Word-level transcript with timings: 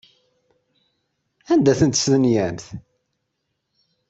Anda 1.51 1.71
ay 1.73 1.77
tent-testenyamt? 1.79 2.65